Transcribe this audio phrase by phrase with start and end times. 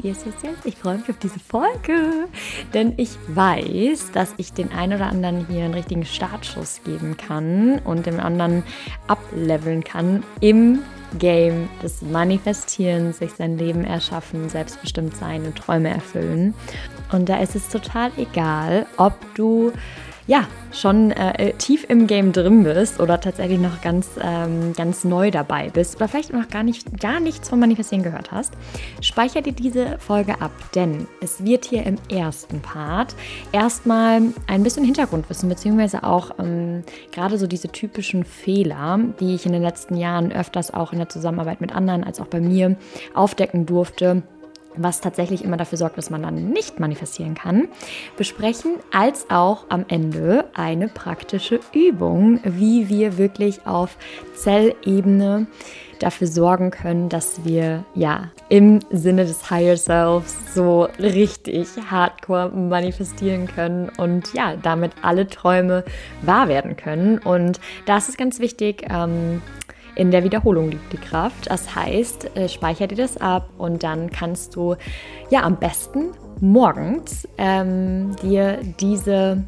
[0.00, 0.54] Yes, yes, yes.
[0.64, 2.26] Ich freue mich auf diese Folge,
[2.74, 7.78] denn ich weiß, dass ich den einen oder anderen hier einen richtigen Startschuss geben kann
[7.84, 8.64] und dem anderen
[9.06, 10.80] ableveln kann im
[11.18, 16.54] Game des Manifestierens, sich sein Leben erschaffen, selbstbestimmt sein und Träume erfüllen.
[17.12, 19.72] Und da ist es total egal, ob du
[20.32, 25.30] ja, schon äh, tief im Game drin bist oder tatsächlich noch ganz, ähm, ganz neu
[25.30, 28.54] dabei bist oder vielleicht noch gar, nicht, gar nichts von Manifestieren gehört hast,
[29.02, 33.14] speicher dir diese Folge ab, denn es wird hier im ersten Part
[33.52, 39.52] erstmal ein bisschen Hintergrundwissen, beziehungsweise auch ähm, gerade so diese typischen Fehler, die ich in
[39.52, 42.76] den letzten Jahren öfters auch in der Zusammenarbeit mit anderen als auch bei mir
[43.12, 44.22] aufdecken durfte
[44.76, 47.68] was tatsächlich immer dafür sorgt, dass man dann nicht manifestieren kann,
[48.16, 53.96] besprechen, als auch am Ende eine praktische Übung, wie wir wirklich auf
[54.34, 55.46] Zellebene
[56.02, 63.46] dafür sorgen können, dass wir ja im Sinne des Higher Selves so richtig hardcore manifestieren
[63.46, 65.84] können und ja, damit alle Träume
[66.22, 67.18] wahr werden können.
[67.18, 68.84] Und das ist ganz wichtig.
[68.90, 69.42] Ähm,
[69.94, 71.50] in der Wiederholung liegt die Kraft.
[71.50, 74.76] Das heißt, äh, speicher dir das ab und dann kannst du
[75.30, 79.44] ja am besten morgens ähm, dir diese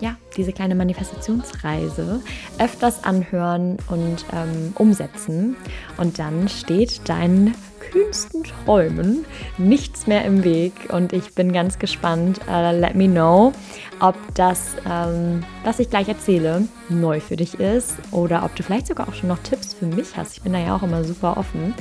[0.00, 2.20] ja, diese kleine Manifestationsreise
[2.58, 5.56] öfters anhören und ähm, umsetzen.
[5.96, 7.54] Und dann steht dein
[7.94, 9.24] kühnsten Träumen
[9.56, 12.40] nichts mehr im Weg und ich bin ganz gespannt.
[12.48, 13.52] Uh, let me know,
[14.00, 18.88] ob das, ähm, was ich gleich erzähle, neu für dich ist oder ob du vielleicht
[18.88, 20.36] sogar auch schon noch Tipps für mich hast.
[20.36, 21.72] Ich bin da ja auch immer super offen.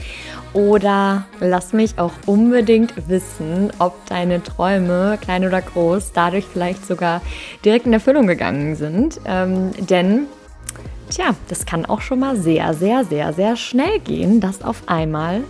[0.54, 7.22] Oder lass mich auch unbedingt wissen, ob deine Träume, klein oder groß, dadurch vielleicht sogar
[7.66, 9.20] direkt in Erfüllung gegangen sind.
[9.26, 10.28] Ähm, denn
[11.10, 15.44] Tja, das kann auch schon mal sehr, sehr, sehr, sehr schnell gehen, dass auf einmal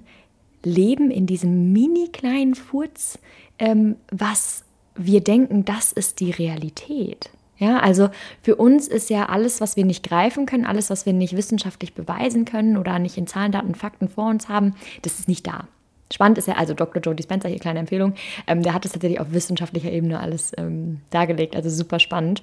[0.62, 3.18] leben in diesem mini kleinen Furz,
[3.58, 4.64] ähm, was
[4.94, 7.30] wir denken, das ist die Realität.
[7.58, 8.10] Ja, also
[8.42, 11.94] für uns ist ja alles, was wir nicht greifen können, alles, was wir nicht wissenschaftlich
[11.94, 15.68] beweisen können oder nicht in Zahlen, Daten, Fakten vor uns haben, das ist nicht da.
[16.12, 17.00] Spannend ist ja, also Dr.
[17.02, 18.14] Joe Dispenza, hier kleine Empfehlung,
[18.46, 22.42] ähm, der hat es tatsächlich auf wissenschaftlicher Ebene alles ähm, dargelegt, also super spannend.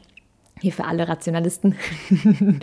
[0.61, 1.75] Hier für alle Rationalisten.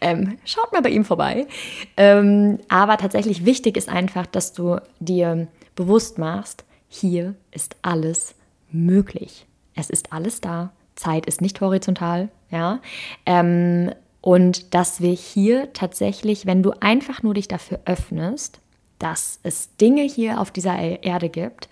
[0.00, 1.48] ähm, schaut mal bei ihm vorbei.
[1.96, 8.36] Ähm, aber tatsächlich wichtig ist einfach, dass du dir bewusst machst, hier ist alles
[8.70, 9.46] möglich.
[9.74, 10.70] Es ist alles da.
[10.94, 12.80] Zeit ist nicht horizontal, ja.
[13.26, 13.90] Ähm,
[14.20, 18.60] und dass wir hier tatsächlich, wenn du einfach nur dich dafür öffnest,
[19.00, 21.68] dass es Dinge hier auf dieser Erde gibt,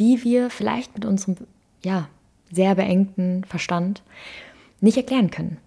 [0.00, 1.36] die wir vielleicht mit unserem
[1.84, 2.08] ja,
[2.50, 4.02] sehr beengten Verstand
[4.80, 5.58] nicht erklären können.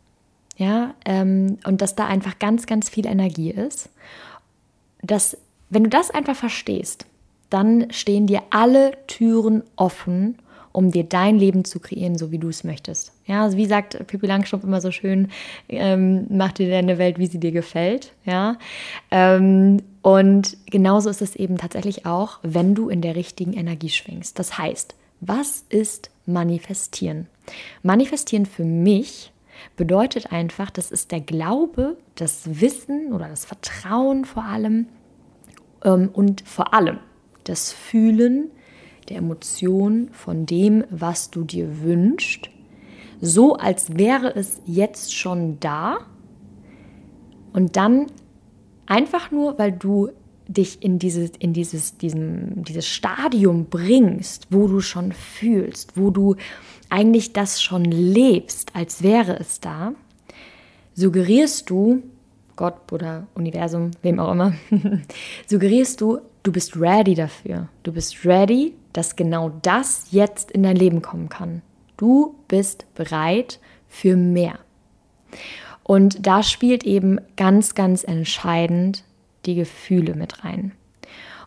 [0.57, 3.89] Ja, ähm, und dass da einfach ganz, ganz viel Energie ist.
[5.01, 5.37] Dass,
[5.69, 7.05] wenn du das einfach verstehst,
[7.49, 10.37] dann stehen dir alle Türen offen,
[10.75, 13.13] um dir dein Leben zu kreieren, so wie du es möchtest.
[13.25, 15.29] Ja, also wie sagt Pippi Langstrumpf immer so schön,
[15.69, 18.11] ähm, mach dir deine Welt, wie sie dir gefällt.
[18.25, 18.57] Ja,
[19.09, 24.37] ähm, und genauso ist es eben tatsächlich auch, wenn du in der richtigen Energie schwingst.
[24.37, 27.27] Das heißt, was ist manifestieren?
[27.81, 29.31] Manifestieren für mich
[29.77, 34.87] bedeutet einfach, das ist der Glaube, das Wissen oder das Vertrauen vor allem
[35.85, 36.99] ähm, und vor allem
[37.45, 38.51] das Fühlen
[39.09, 42.49] der Emotion von dem, was du dir wünschst,
[43.21, 45.97] so als wäre es jetzt schon da.
[47.53, 48.07] Und dann
[48.85, 50.09] einfach nur, weil du
[50.47, 56.35] dich in dieses, in dieses, diesem, dieses Stadium bringst, wo du schon fühlst, wo du
[56.89, 59.93] eigentlich das schon lebst, als wäre es da,
[60.93, 62.03] suggerierst du,
[62.55, 64.53] Gott, Buddha, Universum, wem auch immer,
[65.47, 67.67] suggerierst du, du bist ready dafür.
[67.83, 71.61] Du bist ready, dass genau das jetzt in dein Leben kommen kann.
[71.97, 74.59] Du bist bereit für mehr.
[75.83, 79.03] Und da spielt eben ganz, ganz entscheidend
[79.45, 80.71] die Gefühle mit rein.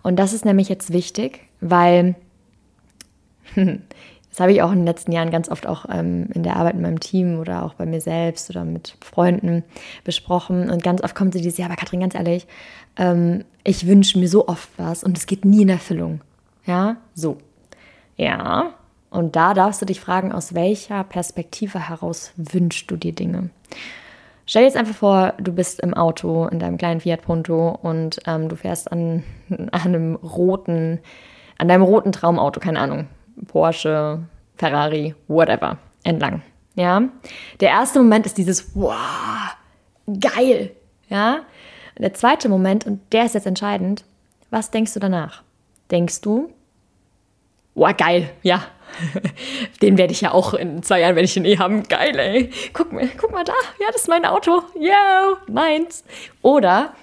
[0.02, 2.16] Und das ist nämlich jetzt wichtig, weil
[4.38, 6.74] das habe ich auch in den letzten Jahren ganz oft auch ähm, in der Arbeit
[6.74, 9.64] mit meinem Team oder auch bei mir selbst oder mit Freunden
[10.04, 10.70] besprochen.
[10.70, 12.46] Und ganz oft kommt sie dieses, ja, aber Katrin, ganz ehrlich,
[12.96, 16.20] ähm, ich wünsche mir so oft was und es geht nie in Erfüllung.
[16.66, 17.38] Ja, so.
[18.16, 18.74] Ja,
[19.10, 23.50] und da darfst du dich fragen, aus welcher Perspektive heraus wünschst du dir Dinge?
[24.46, 28.20] Stell dir jetzt einfach vor, du bist im Auto in deinem kleinen Fiat Punto und
[28.28, 31.00] ähm, du fährst an, an einem roten,
[31.58, 33.08] an deinem roten Traumauto, keine Ahnung,
[33.46, 34.20] Porsche,
[34.56, 36.42] Ferrari, whatever, entlang.
[36.74, 37.02] Ja,
[37.60, 39.56] der erste Moment ist dieses, wow,
[40.20, 40.72] geil,
[41.08, 41.40] ja.
[41.96, 44.04] Und der zweite Moment, und der ist jetzt entscheidend,
[44.50, 45.42] was denkst du danach?
[45.90, 46.52] Denkst du,
[47.74, 48.62] wow, geil, ja,
[49.82, 51.82] Den werde ich ja auch in zwei Jahren, werde ich den eh haben.
[51.84, 52.50] Geil, ey.
[52.72, 53.52] Guck mal, guck mal da.
[53.80, 54.62] Ja, das ist mein Auto.
[54.76, 56.04] Yeah, meins.
[56.42, 56.94] Oder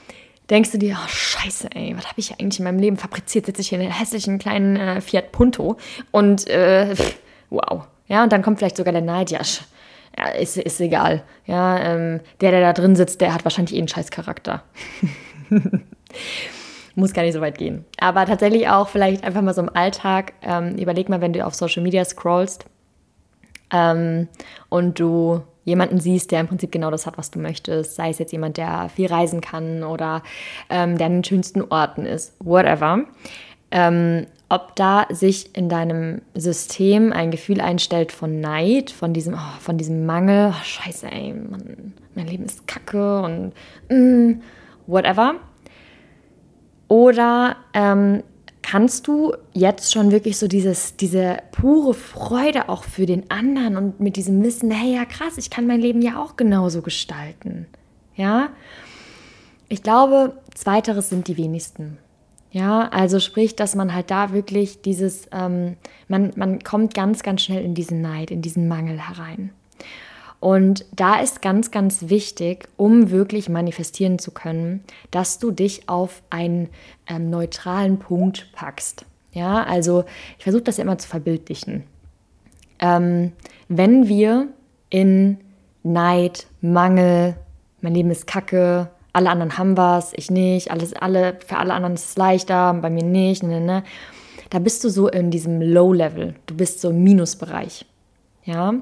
[0.50, 3.46] denkst du dir, oh, scheiße, ey, was habe ich eigentlich in meinem Leben fabriziert?
[3.46, 5.78] Sitze ich hier in einem hässlichen kleinen äh, Fiat Punto
[6.12, 6.96] und äh,
[7.50, 7.88] wow.
[8.08, 9.42] Ja, und dann kommt vielleicht sogar der Neid, ja,
[10.18, 11.24] ja ist, ist egal.
[11.46, 14.64] Ja, ähm, der, der da drin sitzt, der hat wahrscheinlich eh einen scheiß Charakter.
[16.96, 17.86] muss gar nicht so weit gehen.
[18.00, 21.54] Aber tatsächlich auch vielleicht einfach mal so im Alltag, ähm, überleg mal, wenn du auf
[21.54, 22.66] Social Media scrollst
[23.72, 24.28] ähm,
[24.70, 28.20] und du jemanden siehst, der im Prinzip genau das hat, was du möchtest, sei es
[28.20, 30.24] jetzt jemand, der viel reisen kann oder
[30.70, 33.04] ähm, der an den schönsten Orten ist, whatever.
[33.72, 39.60] Ähm, ob da sich in deinem System ein Gefühl einstellt von Neid, von diesem, oh,
[39.60, 43.54] von diesem Mangel, oh, scheiße, ey, Mann, mein Leben ist kacke und
[43.90, 44.42] mm,
[44.86, 45.36] whatever.
[46.88, 48.22] Oder ähm,
[48.66, 54.00] kannst du jetzt schon wirklich so dieses, diese pure Freude auch für den anderen und
[54.00, 57.68] mit diesem Wissen, hey ja krass, ich kann mein Leben ja auch genauso gestalten.
[58.16, 58.50] Ja,
[59.70, 62.00] ich glaube, zweiteres sind die wenigsten.
[62.50, 67.44] Ja, also sprich, dass man halt da wirklich dieses, ähm, man, man kommt ganz, ganz
[67.44, 69.52] schnell in diesen Neid, in diesen Mangel herein.
[70.46, 76.22] Und da ist ganz, ganz wichtig, um wirklich manifestieren zu können, dass du dich auf
[76.30, 76.70] einen
[77.08, 79.08] ähm, neutralen Punkt packst.
[79.32, 80.04] Ja, also
[80.38, 81.86] ich versuche das ja immer zu verbildlichen.
[82.78, 83.32] Ähm,
[83.70, 84.50] wenn wir
[84.92, 85.38] in
[85.82, 87.38] Neid, Mangel,
[87.82, 91.96] mein Leben ist kacke, alle anderen haben was, ich nicht, alles, alle, für alle anderen
[91.96, 93.84] ist es leichter, bei mir nicht, ne, ne, ne.
[94.52, 97.88] da bist du so in diesem Low-Level, du bist so im Minusbereich.
[98.44, 98.76] Ja,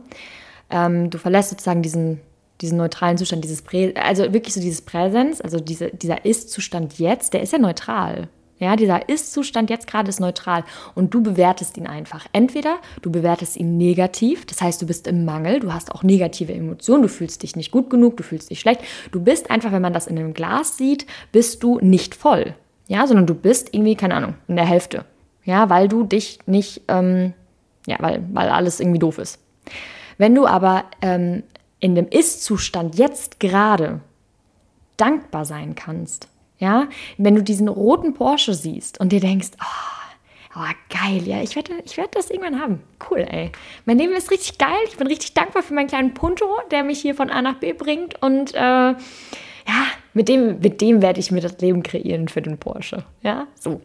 [0.74, 2.20] ähm, du verlässt sozusagen diesen,
[2.60, 7.34] diesen neutralen Zustand, dieses Prä also wirklich so dieses Präsenz, also diese, dieser Ist-Zustand jetzt,
[7.34, 8.28] der ist ja neutral.
[8.60, 10.64] Ja, dieser Ist-Zustand jetzt gerade ist neutral
[10.96, 12.26] und du bewertest ihn einfach.
[12.32, 16.54] Entweder du bewertest ihn negativ, das heißt, du bist im Mangel, du hast auch negative
[16.54, 18.82] Emotionen, du fühlst dich nicht gut genug, du fühlst dich schlecht.
[19.12, 22.56] Du bist einfach, wenn man das in einem Glas sieht, bist du nicht voll.
[22.88, 25.06] Ja, sondern du bist irgendwie, keine Ahnung, in der Hälfte.
[25.44, 27.34] Ja, weil du dich nicht, ähm,
[27.86, 29.40] ja, weil, weil alles irgendwie doof ist.
[30.18, 31.44] Wenn du aber ähm,
[31.80, 34.02] in dem Ist-Zustand jetzt gerade
[34.98, 36.28] dankbar sein kannst,
[36.60, 41.56] ja, wenn du diesen roten Porsche siehst und dir denkst, oh, oh geil, ja, ich
[41.56, 42.82] werde ich werd das irgendwann haben.
[43.10, 43.52] Cool, ey.
[43.86, 44.78] Mein Leben ist richtig geil.
[44.88, 47.74] Ich bin richtig dankbar für meinen kleinen Punto, der mich hier von A nach B
[47.74, 52.42] bringt und äh, ja, mit dem, mit dem werde ich mir das Leben kreieren für
[52.42, 53.04] den Porsche.
[53.22, 53.82] Ja, so.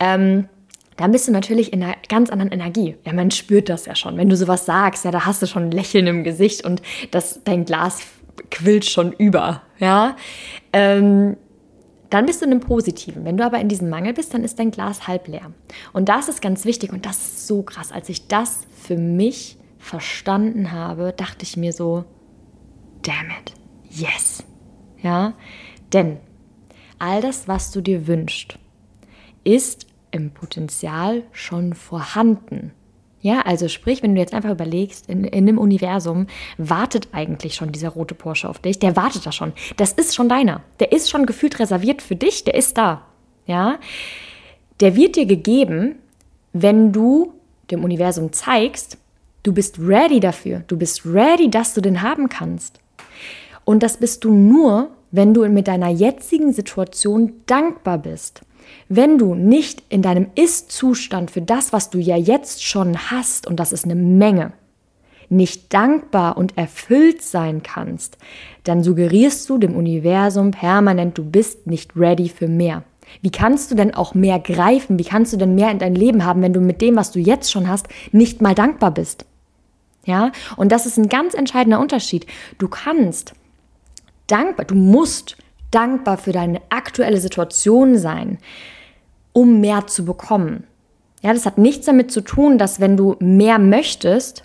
[0.00, 0.48] Ähm,
[0.96, 2.96] dann bist du natürlich in einer ganz anderen Energie.
[3.04, 4.16] Ja, man spürt das ja schon.
[4.16, 7.40] Wenn du sowas sagst, ja, da hast du schon ein Lächeln im Gesicht und das,
[7.44, 8.00] dein Glas
[8.50, 10.16] quillt schon über, ja.
[10.72, 11.36] Ähm,
[12.10, 13.24] dann bist du in einem Positiven.
[13.24, 15.50] Wenn du aber in diesem Mangel bist, dann ist dein Glas halb leer.
[15.94, 17.90] Und das ist ganz wichtig und das ist so krass.
[17.90, 22.04] Als ich das für mich verstanden habe, dachte ich mir so,
[23.00, 23.54] damn it,
[23.90, 24.44] yes.
[25.02, 25.32] Ja,
[25.92, 26.18] denn
[26.98, 28.58] all das, was du dir wünschst,
[29.42, 32.72] ist im Potenzial schon vorhanden.
[33.20, 36.26] Ja, also sprich, wenn du jetzt einfach überlegst, in, in dem Universum
[36.58, 39.52] wartet eigentlich schon dieser rote Porsche auf dich, der wartet da schon.
[39.76, 40.62] Das ist schon deiner.
[40.80, 43.02] Der ist schon gefühlt reserviert für dich, der ist da.
[43.46, 43.78] Ja,
[44.80, 45.96] der wird dir gegeben,
[46.52, 47.32] wenn du
[47.70, 48.98] dem Universum zeigst,
[49.42, 50.64] du bist ready dafür.
[50.66, 52.80] Du bist ready, dass du den haben kannst.
[53.64, 58.42] Und das bist du nur, wenn du mit deiner jetzigen Situation dankbar bist.
[58.88, 63.56] Wenn du nicht in deinem Ist-Zustand für das, was du ja jetzt schon hast, und
[63.56, 64.52] das ist eine Menge,
[65.28, 68.18] nicht dankbar und erfüllt sein kannst,
[68.64, 72.84] dann suggerierst du dem Universum permanent, du bist nicht ready für mehr.
[73.20, 74.98] Wie kannst du denn auch mehr greifen?
[74.98, 77.18] Wie kannst du denn mehr in dein Leben haben, wenn du mit dem, was du
[77.18, 79.26] jetzt schon hast, nicht mal dankbar bist?
[80.04, 82.26] Ja, und das ist ein ganz entscheidender Unterschied.
[82.58, 83.34] Du kannst
[84.26, 85.36] dankbar, du musst
[85.72, 88.38] dankbar für deine aktuelle Situation sein,
[89.32, 90.64] um mehr zu bekommen.
[91.22, 94.44] Ja, das hat nichts damit zu tun, dass wenn du mehr möchtest,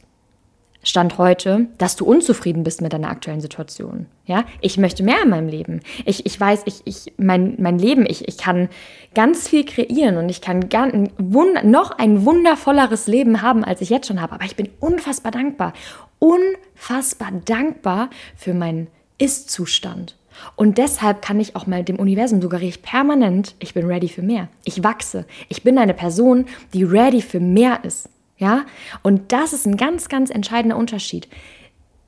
[0.87, 4.05] Stand heute, dass du unzufrieden bist mit deiner aktuellen Situation.
[4.25, 5.81] Ja, ich möchte mehr in meinem Leben.
[6.05, 8.69] Ich, ich weiß, ich, ich, mein, mein Leben, ich, ich kann
[9.13, 10.69] ganz viel kreieren und ich kann
[11.17, 14.35] Wunder, noch ein wundervolleres Leben haben, als ich jetzt schon habe.
[14.35, 15.73] Aber ich bin unfassbar dankbar.
[16.19, 20.15] Unfassbar dankbar für meinen Ist-Zustand.
[20.55, 24.21] Und deshalb kann ich auch mal dem Universum suggeriere ich permanent, ich bin ready für
[24.21, 24.49] mehr.
[24.63, 25.25] Ich wachse.
[25.49, 28.09] Ich bin eine Person, die ready für mehr ist.
[28.37, 28.65] Ja?
[29.03, 31.27] Und das ist ein ganz, ganz entscheidender Unterschied.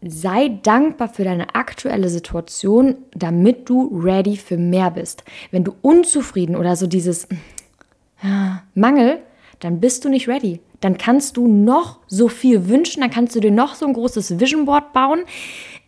[0.01, 5.23] Sei dankbar für deine aktuelle Situation, damit du ready für mehr bist.
[5.51, 9.19] Wenn du unzufrieden oder so dieses äh, Mangel,
[9.59, 10.61] dann bist du nicht ready.
[10.79, 14.39] Dann kannst du noch so viel wünschen, dann kannst du dir noch so ein großes
[14.39, 15.19] Vision Board bauen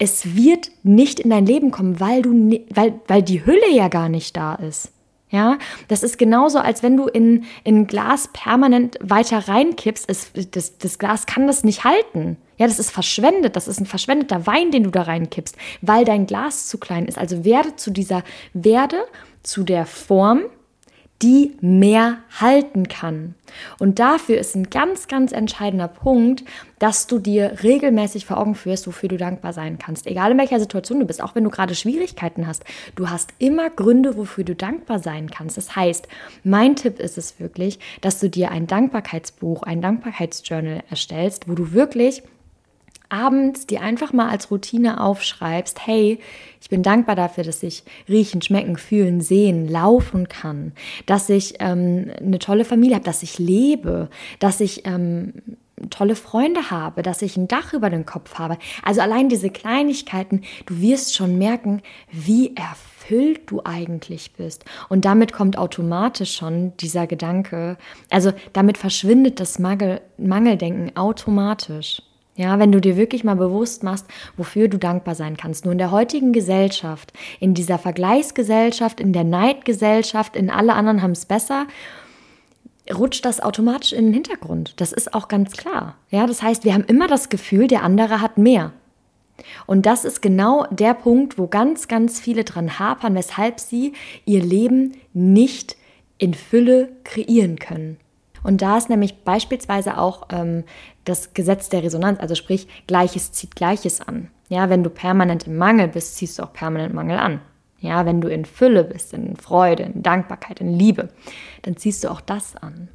[0.01, 2.31] es wird nicht in dein Leben kommen, weil du,
[2.73, 4.91] weil, weil die Hülle ja gar nicht da ist.
[5.29, 10.05] Ja, das ist genauso, als wenn du in, in ein Glas permanent weiter reinkippst.
[10.09, 12.37] Es, das, das Glas kann das nicht halten.
[12.57, 13.55] Ja, das ist verschwendet.
[13.55, 17.19] Das ist ein verschwendeter Wein, den du da reinkippst, weil dein Glas zu klein ist.
[17.19, 19.03] Also werde zu dieser, werde
[19.43, 20.41] zu der Form,
[21.21, 23.35] die mehr halten kann.
[23.79, 26.43] Und dafür ist ein ganz, ganz entscheidender Punkt,
[26.79, 30.07] dass du dir regelmäßig vor Augen führst, wofür du dankbar sein kannst.
[30.07, 32.63] Egal in welcher Situation du bist, auch wenn du gerade Schwierigkeiten hast,
[32.95, 35.57] du hast immer Gründe, wofür du dankbar sein kannst.
[35.57, 36.07] Das heißt,
[36.43, 41.73] mein Tipp ist es wirklich, dass du dir ein Dankbarkeitsbuch, ein Dankbarkeitsjournal erstellst, wo du
[41.73, 42.23] wirklich
[43.11, 46.19] abends dir einfach mal als Routine aufschreibst, hey,
[46.61, 50.73] ich bin dankbar dafür, dass ich riechen, schmecken, fühlen, sehen, laufen kann,
[51.05, 55.33] dass ich ähm, eine tolle Familie habe, dass ich lebe, dass ich ähm,
[55.89, 58.57] tolle Freunde habe, dass ich ein Dach über den Kopf habe.
[58.83, 64.65] Also allein diese Kleinigkeiten, du wirst schon merken, wie erfüllt du eigentlich bist.
[64.89, 67.77] Und damit kommt automatisch schon dieser Gedanke,
[68.09, 72.01] also damit verschwindet das Mangel, Mangeldenken automatisch.
[72.41, 75.63] Ja, wenn du dir wirklich mal bewusst machst, wofür du dankbar sein kannst.
[75.63, 81.11] Nur in der heutigen Gesellschaft, in dieser Vergleichsgesellschaft, in der Neidgesellschaft, in alle anderen haben
[81.11, 81.67] es besser,
[82.91, 84.73] rutscht das automatisch in den Hintergrund.
[84.81, 85.97] Das ist auch ganz klar.
[86.09, 88.73] Ja, das heißt, wir haben immer das Gefühl, der andere hat mehr.
[89.67, 93.93] Und das ist genau der Punkt, wo ganz, ganz viele dran hapern, weshalb sie
[94.25, 95.77] ihr Leben nicht
[96.17, 97.97] in Fülle kreieren können.
[98.43, 100.63] Und da ist nämlich beispielsweise auch ähm,
[101.05, 104.29] das Gesetz der Resonanz, also sprich, Gleiches zieht Gleiches an.
[104.49, 107.41] Ja, wenn du permanent im Mangel bist, ziehst du auch permanent Mangel an.
[107.79, 111.09] Ja, wenn du in Fülle bist, in Freude, in Dankbarkeit, in Liebe,
[111.63, 112.89] dann ziehst du auch das an.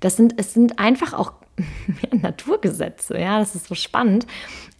[0.00, 1.32] Das sind, es sind einfach auch
[2.12, 4.26] Naturgesetze, ja, das ist so spannend.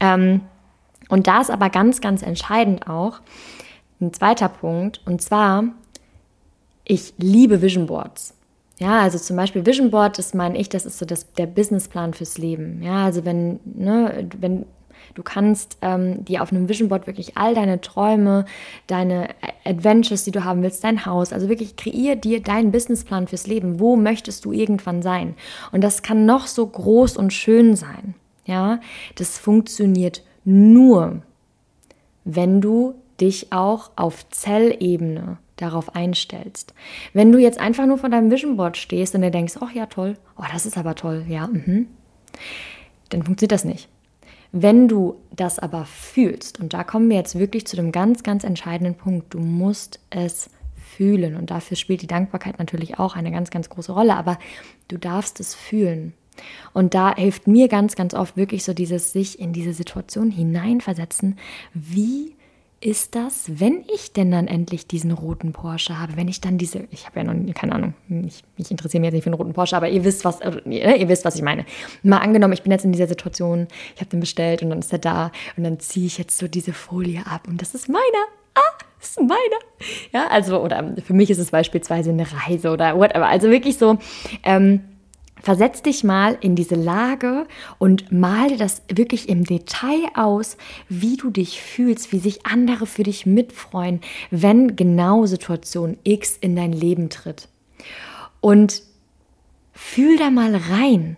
[0.00, 0.42] Ähm,
[1.08, 3.20] und da ist aber ganz, ganz entscheidend auch
[4.00, 5.64] ein zweiter Punkt, und zwar,
[6.84, 8.35] ich liebe Vision Boards.
[8.78, 12.12] Ja, also zum Beispiel Vision Board, das meine ich, das ist so das, der Businessplan
[12.12, 12.82] fürs Leben.
[12.82, 14.66] Ja, also wenn, ne, wenn
[15.14, 18.44] du kannst ähm, dir auf einem Vision Board wirklich all deine Träume,
[18.86, 19.28] deine
[19.64, 23.80] Adventures, die du haben willst, dein Haus, also wirklich kreier dir deinen Businessplan fürs Leben.
[23.80, 25.34] Wo möchtest du irgendwann sein?
[25.72, 28.14] Und das kann noch so groß und schön sein.
[28.44, 28.80] Ja,
[29.16, 31.22] das funktioniert nur,
[32.24, 36.74] wenn du dich auch auf Zellebene darauf einstellst.
[37.12, 39.86] Wenn du jetzt einfach nur vor deinem Vision Board stehst und dir denkst, ach ja,
[39.86, 41.88] toll, oh, das ist aber toll, ja, mhm,
[43.08, 43.88] dann funktioniert das nicht.
[44.52, 48.44] Wenn du das aber fühlst, und da kommen wir jetzt wirklich zu dem ganz, ganz
[48.44, 50.50] entscheidenden Punkt, du musst es
[50.96, 51.36] fühlen.
[51.36, 54.38] Und dafür spielt die Dankbarkeit natürlich auch eine ganz, ganz große Rolle, aber
[54.88, 56.14] du darfst es fühlen.
[56.72, 61.38] Und da hilft mir ganz, ganz oft wirklich so dieses sich in diese Situation hineinversetzen.
[61.72, 62.35] Wie
[62.80, 66.16] ist das, wenn ich denn dann endlich diesen roten Porsche habe?
[66.16, 69.14] Wenn ich dann diese, ich habe ja noch keine Ahnung, ich, ich interessiere mich jetzt
[69.14, 71.64] nicht für einen roten Porsche, aber ihr wisst, was, ihr wisst, was ich meine.
[72.02, 74.92] Mal angenommen, ich bin jetzt in dieser Situation, ich habe den bestellt und dann ist
[74.92, 78.02] er da und dann ziehe ich jetzt so diese Folie ab und das ist meiner.
[78.54, 79.60] Ah, das ist meiner.
[80.12, 83.26] Ja, also, oder für mich ist es beispielsweise eine Reise oder whatever.
[83.26, 83.98] Also wirklich so,
[84.44, 84.80] ähm,
[85.46, 87.46] Versetz dich mal in diese Lage
[87.78, 90.56] und mal dir das wirklich im Detail aus,
[90.88, 94.00] wie du dich fühlst, wie sich andere für dich mitfreuen,
[94.32, 97.46] wenn genau Situation X in dein Leben tritt.
[98.40, 98.82] Und
[99.72, 101.16] fühl da mal rein.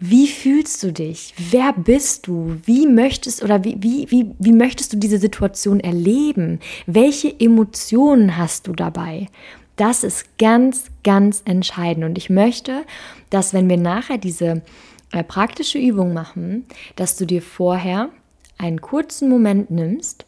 [0.00, 1.32] Wie fühlst du dich?
[1.38, 2.56] Wer bist du?
[2.64, 6.58] Wie möchtest oder wie, wie, wie, wie möchtest du diese Situation erleben?
[6.86, 9.28] Welche Emotionen hast du dabei?
[9.76, 12.04] Das ist ganz, ganz entscheidend.
[12.04, 12.84] Und ich möchte,
[13.30, 14.62] dass wenn wir nachher diese
[15.12, 18.10] äh, praktische Übung machen, dass du dir vorher
[18.58, 20.26] einen kurzen Moment nimmst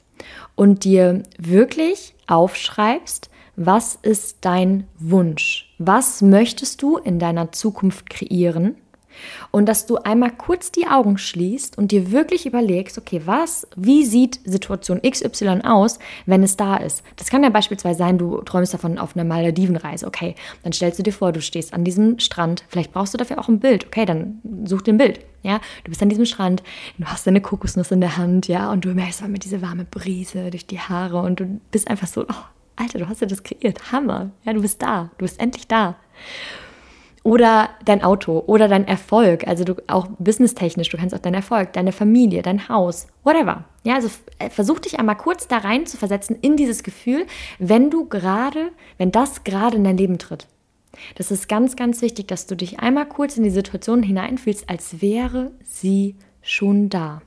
[0.54, 5.72] und dir wirklich aufschreibst, was ist dein Wunsch?
[5.78, 8.76] Was möchtest du in deiner Zukunft kreieren?
[9.50, 14.04] Und dass du einmal kurz die Augen schließt und dir wirklich überlegst, okay, was, wie
[14.04, 17.02] sieht Situation XY aus, wenn es da ist?
[17.16, 20.06] Das kann ja beispielsweise sein, du träumst davon auf einer Maledivenreise.
[20.06, 22.64] Okay, dann stellst du dir vor, du stehst an diesem Strand.
[22.68, 23.86] Vielleicht brauchst du dafür auch ein Bild.
[23.86, 25.20] Okay, dann such dir ein Bild.
[25.42, 26.62] Ja, du bist an diesem Strand,
[26.96, 30.50] du hast deine Kokosnuss in der Hand, ja, und du merkst mit diese warme Brise
[30.50, 32.44] durch die Haare und du bist einfach so, oh,
[32.76, 33.92] Alter, du hast ja das kreiert.
[33.92, 34.30] Hammer.
[34.44, 35.10] Ja, du bist da.
[35.18, 35.96] Du bist endlich da
[37.24, 41.72] oder dein Auto oder dein Erfolg, also du auch businesstechnisch, du kannst auch deinen Erfolg,
[41.72, 43.64] deine Familie, dein Haus, whatever.
[43.82, 44.08] Ja, also
[44.38, 47.26] äh, versuch dich einmal kurz da rein zu versetzen in dieses Gefühl,
[47.58, 50.46] wenn du gerade, wenn das gerade in dein Leben tritt.
[51.16, 55.00] Das ist ganz, ganz wichtig, dass du dich einmal kurz in die Situation hineinfühlst, als
[55.00, 57.22] wäre sie schon da.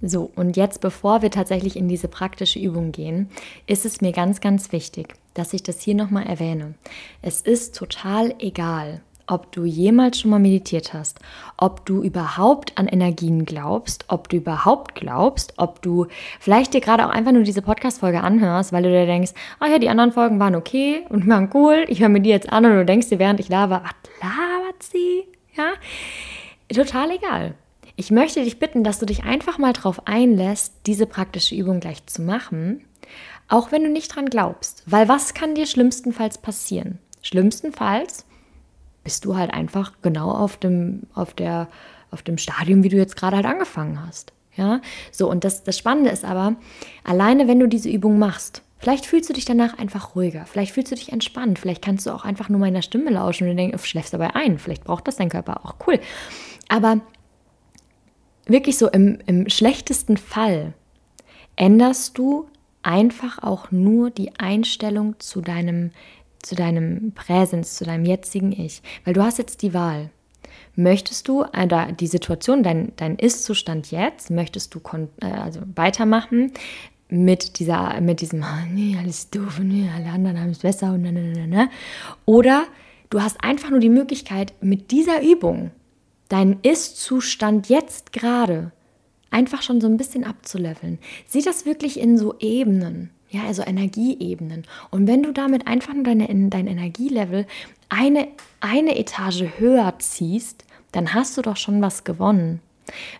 [0.00, 3.28] So, und jetzt, bevor wir tatsächlich in diese praktische Übung gehen,
[3.66, 6.74] ist es mir ganz, ganz wichtig, dass ich das hier nochmal erwähne.
[7.20, 11.20] Es ist total egal, ob du jemals schon mal meditiert hast,
[11.56, 16.06] ob du überhaupt an Energien glaubst, ob du überhaupt glaubst, ob du
[16.40, 19.78] vielleicht dir gerade auch einfach nur diese Podcast-Folge anhörst, weil du dir denkst, oh ja,
[19.78, 22.72] die anderen Folgen waren okay und waren cool, ich höre mir die jetzt an und
[22.72, 25.24] du denkst dir, während ich laber, was labert sie?
[25.56, 25.72] Ja,
[26.74, 27.54] total egal.
[27.94, 32.06] Ich möchte dich bitten, dass du dich einfach mal darauf einlässt, diese praktische Übung gleich
[32.06, 32.84] zu machen,
[33.48, 34.82] auch wenn du nicht dran glaubst.
[34.86, 36.98] Weil was kann dir schlimmstenfalls passieren?
[37.22, 38.24] Schlimmstenfalls
[39.04, 41.68] bist du halt einfach genau auf dem, auf der,
[42.10, 44.32] auf dem Stadium, wie du jetzt gerade halt angefangen hast.
[44.56, 44.80] Ja,
[45.12, 46.56] so und das, das Spannende ist aber,
[47.04, 50.90] alleine wenn du diese Übung machst, vielleicht fühlst du dich danach einfach ruhiger, vielleicht fühlst
[50.90, 54.12] du dich entspannt, vielleicht kannst du auch einfach nur meiner Stimme lauschen und denkst, schläfst
[54.12, 56.00] dabei ein, vielleicht braucht das dein Körper auch, cool.
[56.68, 57.00] Aber
[58.46, 60.74] wirklich so im, im schlechtesten Fall
[61.56, 62.48] änderst du
[62.82, 65.90] einfach auch nur die Einstellung zu deinem
[66.42, 68.82] zu deinem Präsens, zu deinem jetzigen Ich.
[69.04, 70.10] Weil du hast jetzt die Wahl.
[70.76, 74.80] Möchtest du äh, die Situation, dein, dein Ist-Zustand jetzt, möchtest du
[75.20, 76.52] äh, also weitermachen
[77.08, 81.12] mit, dieser, mit diesem, nee, alles doof, nee, alle anderen haben es besser und ne,
[81.12, 81.70] ne, ne, ne.
[82.24, 82.64] Oder
[83.10, 85.72] du hast einfach nur die Möglichkeit, mit dieser Übung
[86.28, 88.72] deinen Ist-Zustand jetzt gerade
[89.30, 90.98] einfach schon so ein bisschen abzuleveln.
[91.26, 93.10] Sieh das wirklich in so Ebenen.
[93.30, 94.64] Ja, also Energieebenen.
[94.90, 97.46] Und wenn du damit einfach nur deine, dein Energielevel
[97.88, 98.28] eine,
[98.60, 102.60] eine Etage höher ziehst, dann hast du doch schon was gewonnen.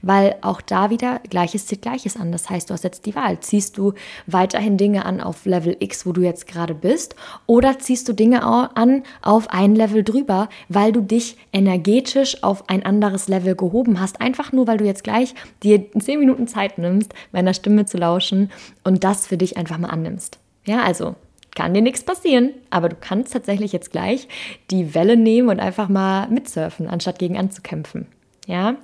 [0.02, 2.32] Weil auch da wieder Gleiches zieht Gleiches an.
[2.32, 3.40] Das heißt, du hast jetzt die Wahl.
[3.40, 3.94] Ziehst du
[4.26, 8.42] weiterhin Dinge an auf Level X, wo du jetzt gerade bist, oder ziehst du Dinge
[8.42, 14.20] an auf ein Level drüber, weil du dich energetisch auf ein anderes Level gehoben hast.
[14.20, 18.50] Einfach nur, weil du jetzt gleich dir zehn Minuten Zeit nimmst, meiner Stimme zu lauschen
[18.84, 20.38] und das für dich einfach mal annimmst.
[20.64, 21.14] Ja, also
[21.54, 24.28] kann dir nichts passieren, aber du kannst tatsächlich jetzt gleich
[24.70, 28.06] die Welle nehmen und einfach mal mitsurfen, anstatt gegen anzukämpfen.
[28.50, 28.74] Ja,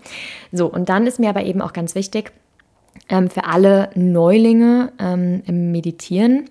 [0.53, 2.33] so und dann ist mir aber eben auch ganz wichtig,
[3.09, 6.49] ähm, für alle Neulinge ähm, im Meditieren.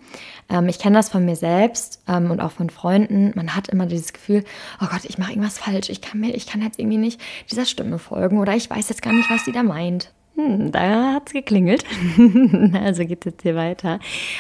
[0.50, 3.32] Ähm, ich kenne das von mir selbst ähm, und auch von Freunden.
[3.36, 4.44] Man hat immer dieses Gefühl,
[4.82, 5.90] oh Gott, ich mache irgendwas falsch.
[5.90, 9.02] Ich kann, mir, ich kann jetzt irgendwie nicht dieser Stimme folgen oder ich weiß jetzt
[9.02, 10.12] gar nicht, was die da meint.
[10.36, 11.86] Hm, da hat es geklingelt.
[12.84, 14.00] also geht es jetzt hier weiter.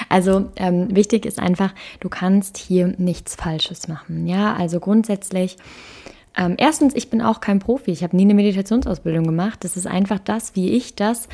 [0.09, 4.27] Also ähm, wichtig ist einfach, du kannst hier nichts Falsches machen.
[4.27, 5.57] Ja, also grundsätzlich
[6.37, 7.91] ähm, erstens, ich bin auch kein Profi.
[7.91, 9.63] Ich habe nie eine Meditationsausbildung gemacht.
[9.63, 11.27] Das ist einfach das, wie ich das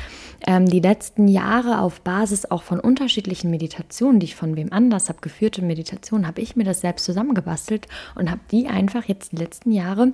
[0.46, 5.08] ähm, die letzten Jahre auf Basis auch von unterschiedlichen Meditationen, die ich von wem anders
[5.08, 9.36] habe, geführte Meditationen, habe ich mir das selbst zusammengebastelt und habe die einfach jetzt die
[9.36, 10.12] letzten Jahre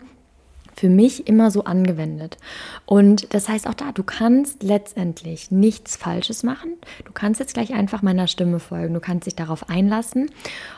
[0.78, 2.38] für mich immer so angewendet.
[2.86, 6.74] Und das heißt auch da, du kannst letztendlich nichts Falsches machen.
[7.04, 8.94] Du kannst jetzt gleich einfach meiner Stimme folgen.
[8.94, 10.30] Du kannst dich darauf einlassen.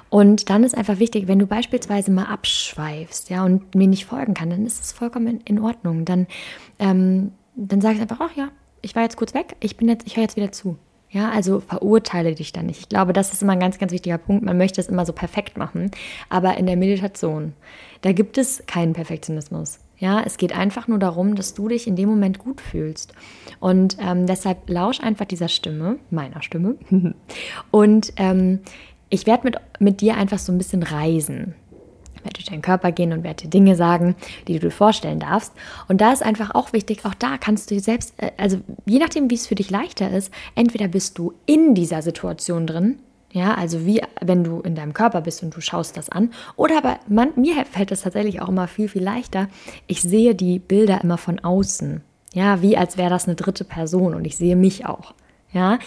[0.09, 4.35] Und dann ist einfach wichtig, wenn du beispielsweise mal abschweifst, ja, und mir nicht folgen
[4.35, 6.07] kann, dann ist es vollkommen in, Ordnung.
[6.07, 6.27] Dann,
[6.79, 8.49] ähm, dann sag ich einfach, ach ja,
[8.81, 10.79] ich war jetzt kurz weg, ich bin jetzt, ich höre jetzt wieder zu.
[11.11, 12.81] Ja, also verurteile dich da nicht.
[12.81, 14.45] Ich glaube, das ist immer ein ganz, ganz wichtiger Punkt.
[14.45, 15.91] Man möchte es immer so perfekt machen.
[16.29, 17.53] Aber in der Meditation,
[18.03, 19.81] da gibt es keinen Perfektionismus.
[20.01, 23.13] Ja, es geht einfach nur darum, dass du dich in dem Moment gut fühlst.
[23.61, 26.77] Und ähm, deshalb lausch einfach dieser Stimme, meiner Stimme.
[27.71, 28.61] Und ähm,
[29.11, 31.55] ich werde mit, mit dir einfach so ein bisschen reisen.
[32.15, 34.15] Ich werde durch deinen Körper gehen und werde dir Dinge sagen,
[34.47, 35.53] die du dir vorstellen darfst.
[35.89, 39.31] Und da ist einfach auch wichtig, auch da kannst du selbst, äh, also je nachdem,
[39.31, 43.01] wie es für dich leichter ist, entweder bist du in dieser Situation drin
[43.33, 46.31] ja, also wie wenn du in deinem Körper bist und du schaust das an.
[46.57, 49.49] Oder aber man, mir fällt es tatsächlich auch immer viel, viel leichter.
[49.87, 52.03] Ich sehe die Bilder immer von außen.
[52.33, 55.15] Ja, wie als wäre das eine dritte Person und ich sehe mich auch.
[55.53, 55.79] Ja,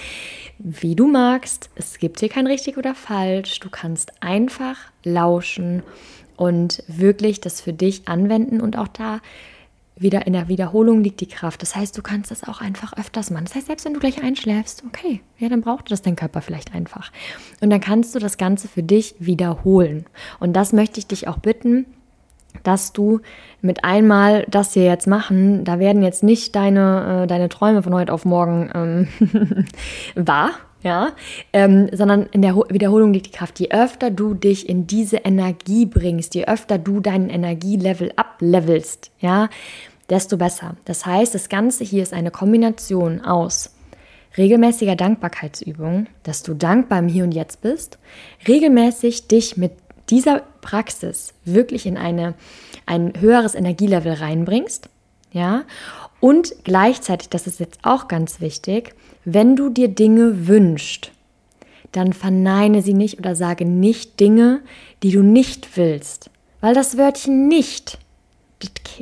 [0.60, 1.70] wie du magst.
[1.76, 3.60] Es gibt hier kein richtig oder falsch.
[3.60, 5.84] Du kannst einfach lauschen
[6.36, 9.20] und wirklich das für dich anwenden und auch da
[9.96, 11.62] wieder in der Wiederholung liegt die Kraft.
[11.62, 13.46] Das heißt, du kannst das auch einfach öfters machen.
[13.46, 16.74] Das heißt, selbst wenn du gleich einschläfst, okay, ja, dann braucht das dein Körper vielleicht
[16.74, 17.12] einfach.
[17.62, 20.06] Und dann kannst du das Ganze für dich wiederholen.
[20.40, 21.86] Und das möchte ich dich auch bitten,
[22.64, 23.20] dass du
[23.62, 27.94] mit einmal das hier jetzt machen, da werden jetzt nicht deine, äh, deine Träume von
[27.94, 29.66] heute auf morgen ähm,
[30.16, 30.52] wahr,
[30.84, 31.13] ja,
[31.54, 33.60] ähm, sondern in der Wiederholung liegt die Kraft.
[33.60, 39.50] Je öfter du dich in diese Energie bringst, je öfter du deinen Energielevel ablevelst, ja,
[40.10, 40.76] desto besser.
[40.86, 43.72] Das heißt, das Ganze hier ist eine Kombination aus
[44.38, 48.00] regelmäßiger Dankbarkeitsübung, dass du dankbar im Hier und Jetzt bist,
[48.48, 49.74] regelmäßig dich mit
[50.10, 52.34] dieser Praxis wirklich in eine,
[52.86, 54.89] ein höheres Energielevel reinbringst,
[55.32, 55.63] ja,
[56.24, 61.12] und gleichzeitig, das ist jetzt auch ganz wichtig, wenn du dir Dinge wünschst,
[61.92, 64.62] dann verneine sie nicht oder sage nicht Dinge,
[65.04, 66.30] die du nicht willst.
[66.62, 67.98] Weil das Wörtchen nicht,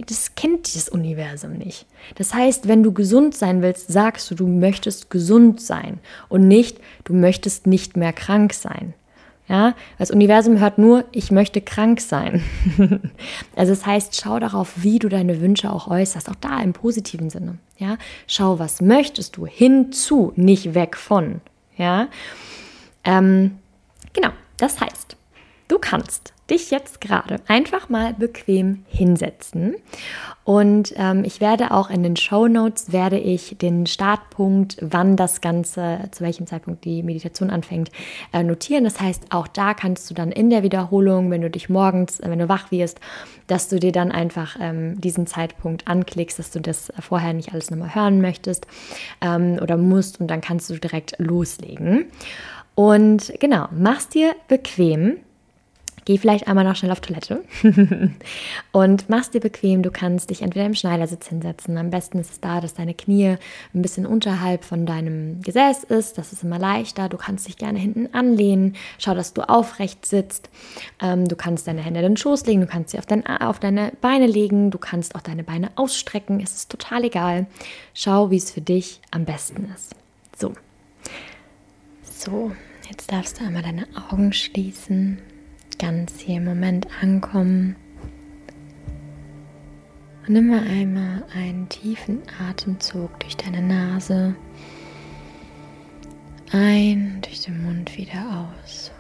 [0.08, 1.86] das kennt das Universum nicht.
[2.16, 6.80] Das heißt, wenn du gesund sein willst, sagst du, du möchtest gesund sein und nicht,
[7.04, 8.96] du möchtest nicht mehr krank sein.
[9.52, 12.42] Ja, das Universum hört nur, ich möchte krank sein.
[13.58, 17.30] also das heißt, schau darauf, wie du deine Wünsche auch äußerst, auch da im positiven
[17.30, 17.58] Sinne.
[17.78, 21.42] Ja, schau, was möchtest du hinzu, nicht weg von.
[21.76, 22.08] Ja,
[23.04, 23.58] ähm,
[24.14, 24.30] genau.
[24.56, 25.18] Das heißt,
[25.68, 29.76] du kannst dich jetzt gerade einfach mal bequem hinsetzen.
[30.44, 35.40] Und ähm, ich werde auch in den Show Notes werde ich den Startpunkt, wann das
[35.40, 37.90] Ganze, zu welchem Zeitpunkt die Meditation anfängt,
[38.34, 38.84] äh, notieren.
[38.84, 42.30] Das heißt, auch da kannst du dann in der Wiederholung, wenn du dich morgens, äh,
[42.30, 43.00] wenn du wach wirst,
[43.48, 47.72] dass du dir dann einfach ähm, diesen Zeitpunkt anklickst, dass du das vorher nicht alles
[47.72, 48.68] nochmal hören möchtest
[49.22, 52.06] ähm, oder musst und dann kannst du direkt loslegen.
[52.76, 55.18] Und genau, mach's dir bequem
[56.04, 57.44] Geh vielleicht einmal noch schnell auf Toilette
[58.72, 59.84] und mach's dir bequem.
[59.84, 61.78] Du kannst dich entweder im Schneidersitz hinsetzen.
[61.78, 63.36] Am besten ist es da, dass deine Knie
[63.76, 66.18] ein bisschen unterhalb von deinem Gesäß ist.
[66.18, 67.08] Das ist immer leichter.
[67.08, 68.76] Du kannst dich gerne hinten anlehnen.
[68.98, 70.50] Schau, dass du aufrecht sitzt.
[71.00, 72.62] Ähm, du kannst deine Hände in den Schoß legen.
[72.62, 74.72] Du kannst sie auf, dein, auf deine Beine legen.
[74.72, 76.40] Du kannst auch deine Beine ausstrecken.
[76.42, 77.46] Es ist total egal.
[77.94, 79.94] Schau, wie es für dich am besten ist.
[80.36, 80.54] So.
[82.04, 82.52] So,
[82.90, 85.20] jetzt darfst du einmal deine Augen schließen
[85.82, 87.76] ganz hier im Moment ankommen.
[90.22, 94.36] Und nimm mal einmal einen tiefen Atemzug durch deine Nase
[96.52, 98.92] ein, durch den Mund wieder aus.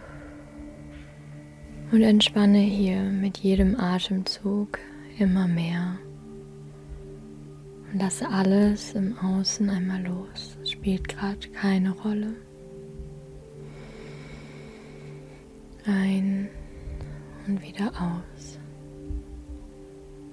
[1.91, 4.79] Und entspanne hier mit jedem Atemzug
[5.19, 5.99] immer mehr.
[7.91, 10.57] Und lasse alles im Außen einmal los.
[10.63, 12.33] Es spielt gerade keine Rolle.
[15.85, 16.49] Ein
[17.51, 18.57] und wieder aus.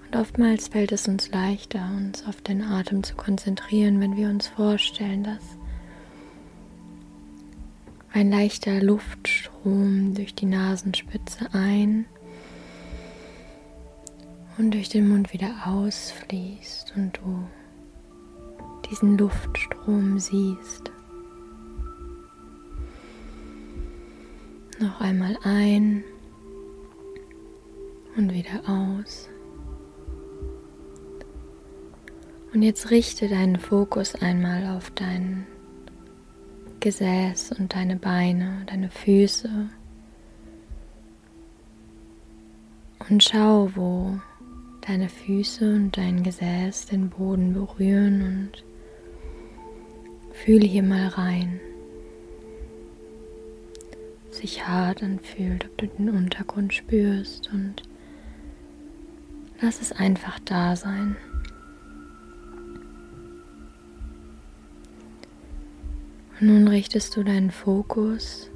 [0.07, 4.47] Und oftmals fällt es uns leichter, uns auf den Atem zu konzentrieren, wenn wir uns
[4.47, 5.43] vorstellen, dass
[8.13, 12.07] ein leichter Luftstrom durch die Nasenspitze ein
[14.57, 17.49] und durch den Mund wieder ausfließt und du
[18.89, 20.91] diesen Luftstrom siehst.
[24.81, 26.05] Noch einmal ein
[28.19, 29.29] und wieder aus.
[32.53, 35.47] Und jetzt richte deinen Fokus einmal auf dein
[36.81, 39.71] Gesäß und deine Beine, deine Füße.
[43.09, 44.19] Und schau, wo
[44.87, 48.65] deine Füße und dein Gesäß den Boden berühren und
[50.33, 51.61] fühle hier mal rein.
[54.31, 57.88] Sich hart anfühlt, ob du den Untergrund spürst und
[59.61, 61.17] lass es einfach da sein.
[66.41, 68.51] Und nun richtest du deinen Fokus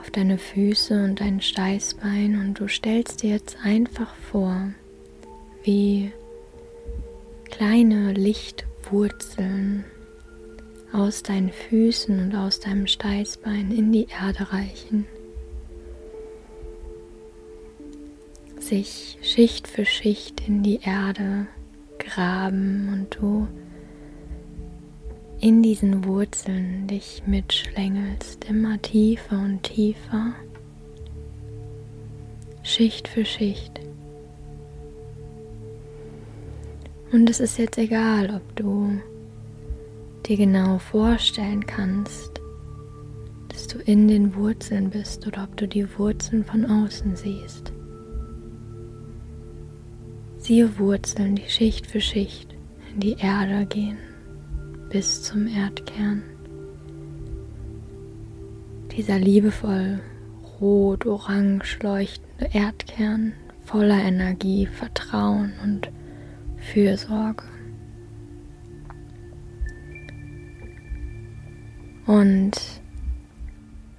[0.00, 4.70] auf deine Füße und dein Steißbein und du stellst dir jetzt einfach vor,
[5.64, 6.12] wie
[7.50, 9.84] kleine Lichtwurzeln
[10.92, 15.06] aus deinen Füßen und aus deinem Steißbein in die Erde reichen,
[18.68, 21.46] sich Schicht für Schicht in die Erde
[21.98, 23.48] graben und du
[25.40, 30.34] in diesen Wurzeln dich mitschlängelst, immer tiefer und tiefer,
[32.62, 33.80] Schicht für Schicht.
[37.10, 39.00] Und es ist jetzt egal, ob du
[40.26, 42.42] dir genau vorstellen kannst,
[43.48, 47.72] dass du in den Wurzeln bist oder ob du die Wurzeln von außen siehst.
[50.48, 52.56] Siehe Wurzeln, die Schicht für Schicht
[52.94, 53.98] in die Erde gehen
[54.88, 56.22] bis zum Erdkern.
[58.96, 60.00] Dieser liebevoll
[60.58, 63.34] rot-orange leuchtende Erdkern
[63.66, 65.90] voller Energie, Vertrauen und
[66.56, 67.44] Fürsorge.
[72.06, 72.52] Und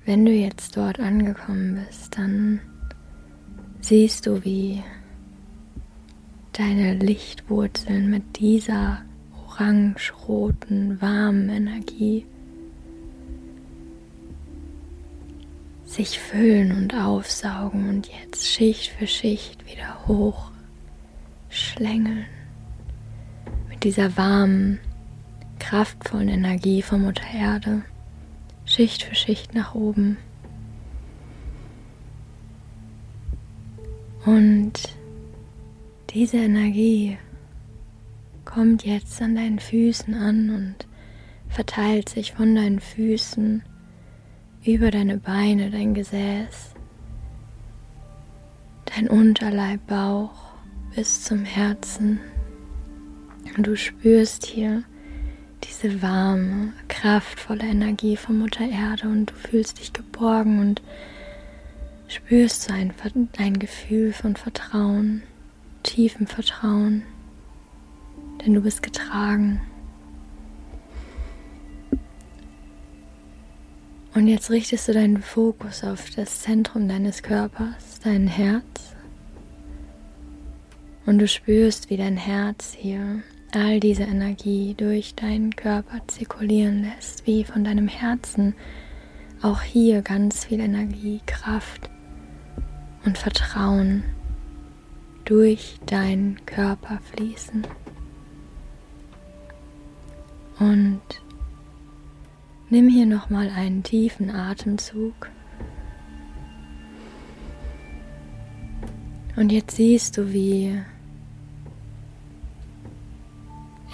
[0.03, 2.59] wenn du jetzt dort angekommen bist, dann
[3.81, 4.81] siehst du, wie
[6.59, 9.01] deine Lichtwurzeln mit dieser
[9.47, 12.25] orange-roten, warmen Energie
[15.85, 20.51] sich füllen und aufsaugen und jetzt Schicht für Schicht wieder hoch
[21.47, 22.25] schlängeln
[23.69, 24.81] mit dieser warmen,
[25.59, 27.83] kraftvollen Energie von Mutter Erde
[28.65, 30.17] Schicht für Schicht nach oben.
[34.25, 34.98] Und
[36.13, 37.17] diese Energie
[38.45, 40.75] kommt jetzt an deinen Füßen an und
[41.49, 43.63] verteilt sich von deinen Füßen
[44.65, 46.73] über deine Beine, dein Gesäß,
[48.85, 50.53] dein Unterleib, Bauch
[50.95, 52.19] bis zum Herzen.
[53.55, 54.83] Und du spürst hier
[55.63, 60.81] diese warme, kraftvolle Energie von Mutter Erde und du fühlst dich geborgen und
[62.07, 62.93] spürst so ein,
[63.37, 65.23] ein Gefühl von Vertrauen,
[65.83, 67.03] tiefem Vertrauen
[68.45, 69.61] denn du bist getragen.
[74.13, 78.95] Und jetzt richtest du deinen Fokus auf das Zentrum deines Körpers, dein Herz.
[81.05, 83.21] Und du spürst, wie dein Herz hier
[83.53, 88.55] all diese Energie durch deinen Körper zirkulieren lässt, wie von deinem Herzen
[89.41, 91.89] auch hier ganz viel Energie, Kraft
[93.05, 94.03] und Vertrauen
[95.29, 97.67] durch deinen Körper fließen.
[100.57, 101.01] Und
[102.71, 105.29] nimm hier nochmal einen tiefen Atemzug.
[109.35, 110.81] Und jetzt siehst du, wie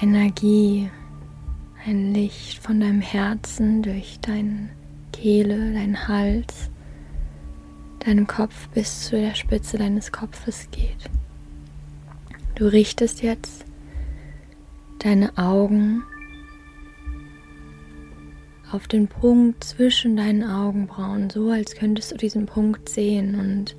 [0.01, 0.89] Energie,
[1.85, 4.69] ein Licht von deinem Herzen durch deine
[5.11, 6.69] Kehle, deinen Hals,
[7.99, 11.09] deinem Kopf bis zu der Spitze deines Kopfes geht.
[12.55, 13.65] Du richtest jetzt
[14.99, 16.03] deine Augen
[18.71, 23.37] auf den Punkt zwischen deinen Augenbrauen, so als könntest du diesen Punkt sehen.
[23.37, 23.75] Und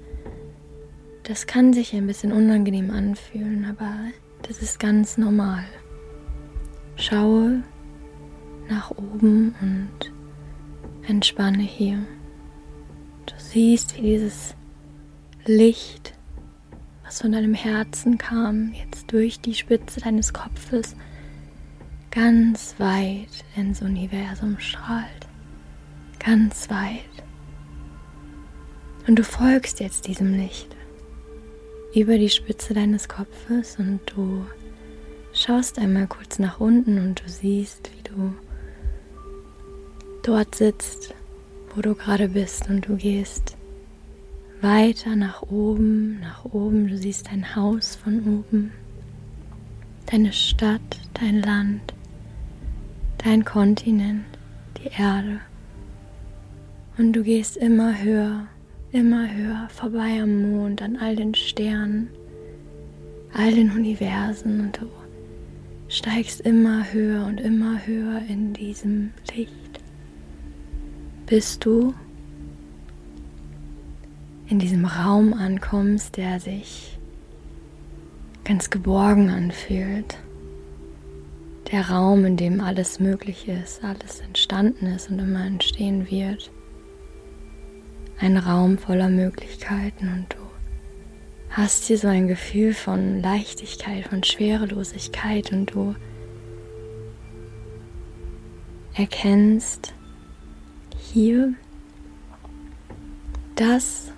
[1.23, 3.93] das kann sich ein bisschen unangenehm anfühlen, aber
[4.43, 5.65] das ist ganz normal.
[6.97, 7.62] Schaue
[8.69, 10.12] nach oben und
[11.09, 11.99] entspanne hier.
[13.25, 14.55] Du siehst, wie dieses
[15.47, 16.16] Licht,
[17.07, 20.97] was von deinem Herzen kam, jetzt durch die Spitze deines Kopfes
[22.11, 25.29] ganz weit ins Universum strahlt.
[26.19, 27.05] Ganz weit.
[29.07, 30.75] Und du folgst jetzt diesem Licht
[31.95, 34.45] über die Spitze deines Kopfes und du
[35.33, 38.35] schaust einmal kurz nach unten und du siehst, wie du
[40.25, 41.14] dort sitzt,
[41.75, 43.56] wo du gerade bist und du gehst
[44.61, 48.73] weiter nach oben, nach oben, du siehst dein Haus von oben
[50.07, 51.95] deine Stadt, dein Land,
[53.19, 54.25] dein Kontinent,
[54.79, 55.40] die Erde.
[56.97, 58.47] Und du gehst immer höher,
[58.92, 62.09] immer höher vorbei am Mond, an all den Sternen,
[63.35, 64.61] all den Universen.
[64.61, 64.87] Und du
[65.88, 69.81] steigst immer höher und immer höher in diesem Licht,
[71.27, 71.95] bis du
[74.49, 76.99] in diesem Raum ankommst, der sich
[78.45, 80.19] ganz geborgen anfühlt.
[81.73, 86.53] Der Raum, in dem alles möglich ist, alles entstanden ist und immer entstehen wird.
[88.19, 90.47] Ein Raum voller Möglichkeiten und du
[91.51, 95.97] hast hier so ein Gefühl von Leichtigkeit, von Schwerelosigkeit und du
[98.95, 99.93] erkennst
[101.13, 101.55] hier
[103.57, 104.13] das,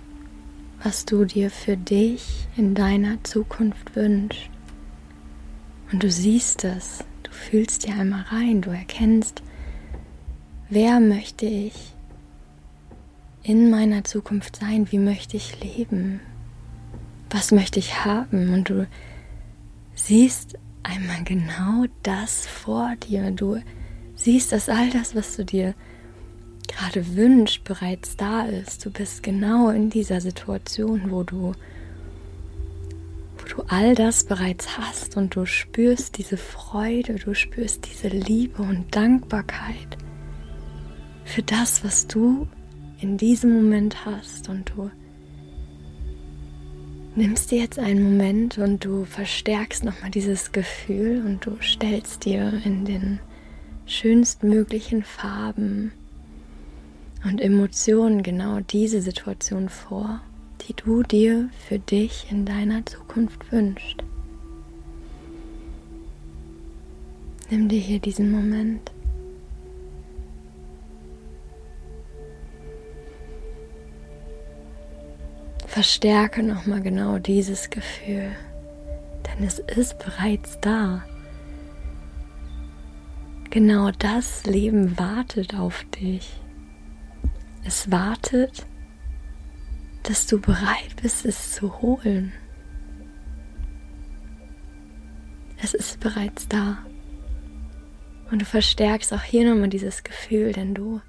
[0.83, 4.49] was du dir für dich in deiner Zukunft wünschst.
[5.91, 9.41] Und du siehst es, du fühlst dir einmal rein, du erkennst,
[10.69, 11.93] wer möchte ich
[13.43, 16.19] in meiner Zukunft sein, wie möchte ich leben,
[17.29, 18.87] was möchte ich haben und du
[19.95, 23.61] siehst einmal genau das vor dir, du
[24.15, 25.73] siehst, dass all das, was du dir
[26.79, 28.85] gerade wünscht, bereits da ist.
[28.85, 31.53] Du bist genau in dieser Situation, wo du,
[33.37, 38.61] wo du all das bereits hast und du spürst diese Freude, du spürst diese Liebe
[38.61, 39.97] und Dankbarkeit
[41.25, 42.47] für das, was du
[43.01, 44.89] in diesem Moment hast und du
[47.15, 52.61] nimmst dir jetzt einen Moment und du verstärkst nochmal dieses Gefühl und du stellst dir
[52.63, 53.19] in den
[53.85, 55.91] schönstmöglichen Farben
[57.23, 60.21] und Emotionen genau diese Situation vor,
[60.61, 64.03] die du dir für dich in deiner Zukunft wünschst.
[67.49, 68.91] Nimm dir hier diesen Moment.
[75.65, 78.31] Verstärke nochmal genau dieses Gefühl,
[79.25, 81.03] denn es ist bereits da.
[83.49, 86.38] Genau das Leben wartet auf dich.
[87.63, 88.65] Es wartet,
[90.03, 92.33] dass du bereit bist, es zu holen.
[95.61, 96.79] Es ist bereits da.
[98.31, 101.01] Und du verstärkst auch hier nochmal dieses Gefühl, denn du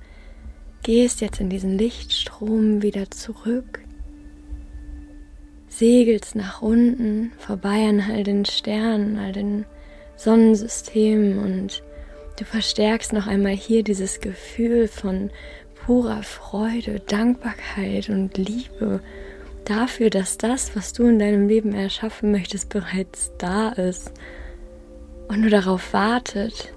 [0.83, 3.81] gehst jetzt in diesen Lichtstrom wieder zurück,
[5.69, 9.67] segelst nach unten, vorbei an all den Sternen, all den
[10.17, 11.83] Sonnensystemen und
[12.39, 15.31] du verstärkst noch einmal hier dieses Gefühl von
[15.85, 19.01] purer Freude, Dankbarkeit und Liebe
[19.65, 24.13] dafür, dass das, was du in deinem Leben erschaffen möchtest, bereits da ist
[25.29, 26.73] und nur darauf wartet,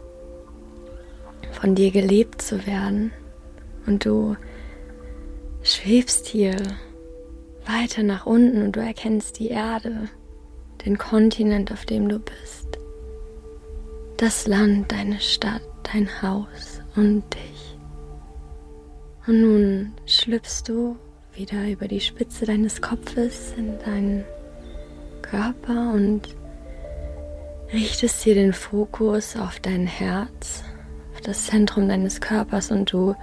[1.51, 3.11] von dir gelebt zu werden.
[3.85, 4.35] Und du
[5.63, 6.55] schwebst hier
[7.65, 10.09] weiter nach unten und du erkennst die Erde,
[10.85, 12.77] den Kontinent, auf dem du bist,
[14.17, 15.61] das Land, deine Stadt,
[15.91, 17.72] dein Haus und dich.
[19.25, 20.97] Und nun schlüpfst du
[21.33, 24.25] wieder über die Spitze deines Kopfes in deinen
[25.21, 26.35] Körper und
[27.71, 30.63] richtest hier den Fokus auf dein Herz,
[31.13, 33.15] auf das Zentrum deines Körpers und du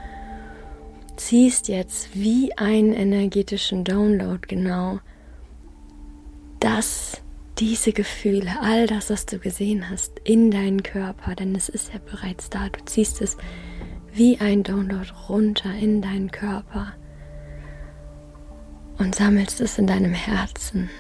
[1.17, 5.01] ziehst jetzt wie einen energetischen Download genau
[6.61, 7.21] das,
[7.59, 12.01] diese Gefühle, all das, was du gesehen hast, in deinen Körper, denn es ist ja
[12.11, 12.71] bereits da.
[12.71, 13.37] Du ziehst es
[14.13, 16.93] wie ein Download runter in deinen Körper
[18.99, 20.91] und sammelst es in deinem Herzen.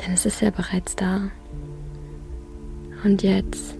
[0.00, 1.30] Denn es ist ja bereits da.
[3.04, 3.76] Und jetzt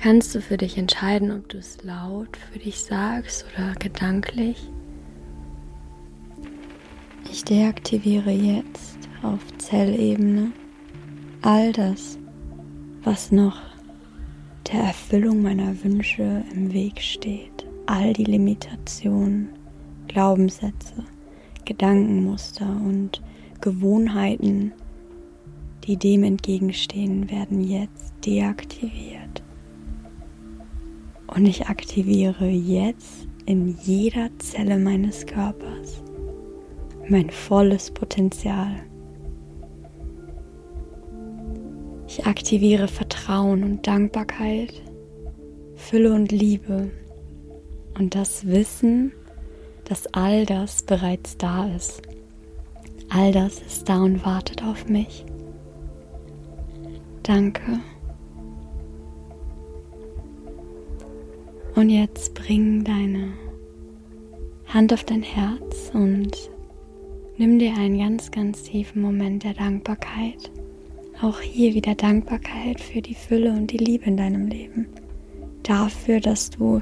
[0.00, 4.68] kannst du für dich entscheiden, ob du es laut für dich sagst oder gedanklich.
[7.30, 10.52] Ich deaktiviere jetzt auf Zellebene
[11.42, 12.18] all das,
[13.04, 13.71] was noch
[14.70, 17.66] der Erfüllung meiner Wünsche im Weg steht.
[17.86, 19.48] All die Limitationen,
[20.08, 21.04] Glaubenssätze,
[21.64, 23.22] Gedankenmuster und
[23.60, 24.72] Gewohnheiten,
[25.84, 29.42] die dem entgegenstehen, werden jetzt deaktiviert.
[31.26, 36.02] Und ich aktiviere jetzt in jeder Zelle meines Körpers
[37.08, 38.84] mein volles Potenzial.
[42.14, 44.82] Ich aktiviere Vertrauen und Dankbarkeit,
[45.76, 46.90] Fülle und Liebe
[47.98, 49.12] und das Wissen,
[49.86, 52.02] dass all das bereits da ist.
[53.08, 55.24] All das ist da und wartet auf mich.
[57.22, 57.80] Danke.
[61.76, 63.32] Und jetzt bring deine
[64.66, 66.50] Hand auf dein Herz und
[67.38, 70.50] nimm dir einen ganz, ganz tiefen Moment der Dankbarkeit.
[71.22, 74.88] Auch hier wieder Dankbarkeit für die Fülle und die Liebe in deinem Leben.
[75.62, 76.80] Dafür, dass du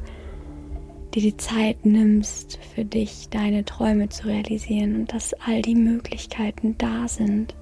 [1.13, 6.75] dir die Zeit nimmst, für dich deine Träume zu realisieren und dass all die Möglichkeiten
[6.79, 7.55] da sind.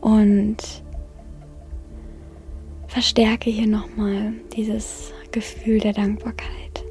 [0.00, 0.56] Und
[2.88, 6.84] verstärke hier nochmal dieses Gefühl der Dankbarkeit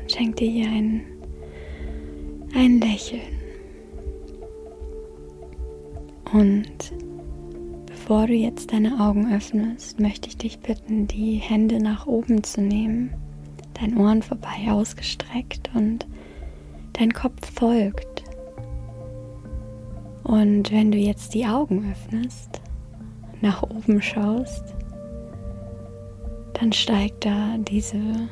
[0.00, 1.00] und schenk dir hier ein,
[2.54, 3.22] ein Lächeln.
[6.32, 7.03] Und
[8.06, 12.60] bevor du jetzt deine Augen öffnest, möchte ich dich bitten, die Hände nach oben zu
[12.60, 13.14] nehmen,
[13.80, 16.06] dein Ohren vorbei ausgestreckt und
[16.92, 18.24] dein Kopf folgt.
[20.22, 22.60] Und wenn du jetzt die Augen öffnest,
[23.40, 24.74] nach oben schaust,
[26.60, 28.28] dann steigt da diese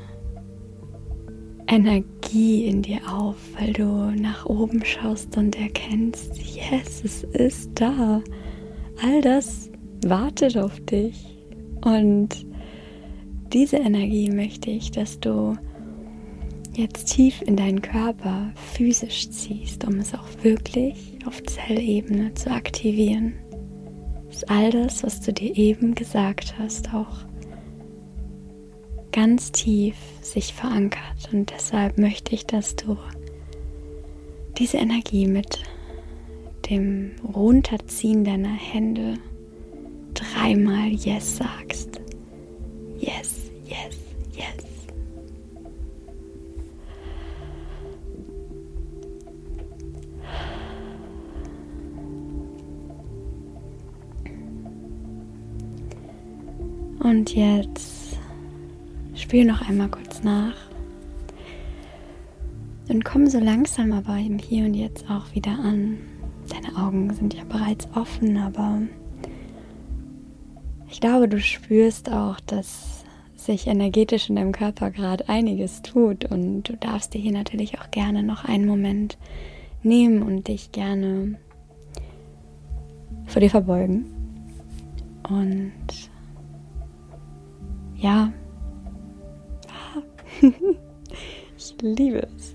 [1.66, 8.20] Energie in dir auf, weil du nach oben schaust und erkennst, yes, es ist da.
[9.04, 9.68] All das
[10.06, 11.36] wartet auf dich.
[11.84, 12.46] Und
[13.52, 15.56] diese Energie möchte ich, dass du
[16.74, 23.34] jetzt tief in deinen Körper physisch ziehst, um es auch wirklich auf Zellebene zu aktivieren.
[24.30, 27.26] Dass all das, was du dir eben gesagt hast, auch
[29.10, 31.28] ganz tief sich verankert.
[31.32, 32.96] Und deshalb möchte ich, dass du
[34.58, 35.58] diese Energie mit
[36.72, 39.18] dem Runterziehen deiner Hände
[40.14, 42.00] dreimal Yes sagst.
[42.98, 43.98] Yes, yes,
[44.34, 44.64] yes.
[57.00, 58.16] Und jetzt
[59.14, 60.54] Spür noch einmal kurz nach.
[62.88, 65.98] Und komm so langsam aber im Hier und Jetzt auch wieder an.
[66.62, 68.82] Deine Augen sind ja bereits offen, aber
[70.88, 73.04] ich glaube, du spürst auch, dass
[73.34, 77.90] sich energetisch in deinem Körper gerade einiges tut und du darfst dir hier natürlich auch
[77.90, 79.18] gerne noch einen Moment
[79.82, 81.38] nehmen und dich gerne
[83.26, 84.06] vor dir verbeugen.
[85.28, 85.72] Und
[87.96, 88.32] ja,
[91.56, 92.54] ich liebe es.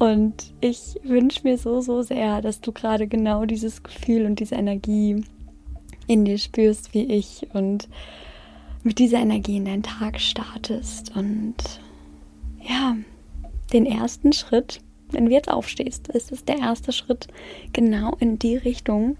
[0.00, 4.54] Und ich wünsche mir so, so sehr, dass du gerade genau dieses Gefühl und diese
[4.54, 5.22] Energie
[6.06, 7.86] in dir spürst wie ich und
[8.82, 11.54] mit dieser Energie in deinen Tag startest und
[12.66, 12.96] ja,
[13.74, 14.80] den ersten Schritt,
[15.10, 17.28] wenn du jetzt aufstehst, ist es der erste Schritt
[17.74, 19.18] genau in die Richtung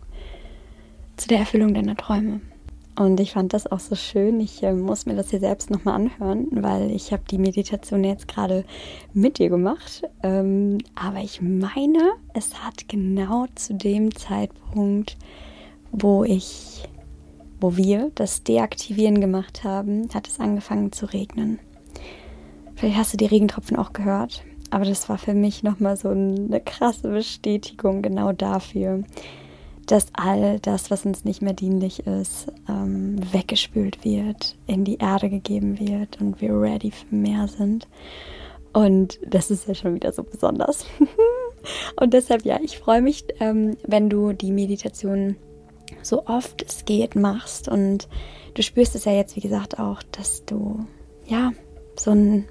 [1.19, 2.41] zu der Erfüllung deiner Träume.
[3.01, 4.41] Und ich fand das auch so schön.
[4.41, 8.29] Ich äh, muss mir das hier selbst nochmal anhören, weil ich habe die Meditation jetzt
[8.29, 8.67] gerade
[9.15, 10.03] mit dir gemacht.
[10.23, 15.17] Ähm, aber ich meine, es hat genau zu dem Zeitpunkt,
[15.93, 16.83] wo ich,
[17.59, 21.59] wo wir das Deaktivieren gemacht haben, hat es angefangen zu regnen.
[22.75, 26.61] Vielleicht hast du die Regentropfen auch gehört, aber das war für mich nochmal so eine
[26.61, 29.05] krasse Bestätigung genau dafür,
[29.91, 35.29] dass all das, was uns nicht mehr dienlich ist, ähm, weggespült wird, in die Erde
[35.29, 37.89] gegeben wird und wir ready für mehr sind.
[38.73, 40.87] Und das ist ja schon wieder so besonders.
[42.01, 45.35] und deshalb, ja, ich freue mich, ähm, wenn du die Meditation
[46.03, 47.67] so oft es geht machst.
[47.67, 48.09] Und
[48.55, 50.87] du spürst es ja jetzt, wie gesagt, auch, dass du,
[51.27, 51.51] ja,
[51.97, 52.47] so ein